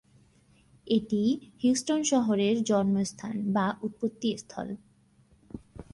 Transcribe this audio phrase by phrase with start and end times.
[0.87, 1.21] এটি
[1.61, 4.67] হিউস্টন শহরের জন্মস্থান বা উৎপত্তি স্থল।